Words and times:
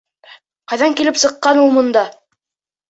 Ҡайҙан 0.73 0.97
килеп 1.03 1.21
сыҡҡан 1.25 1.63
ул 1.67 1.79
бында? 1.81 2.09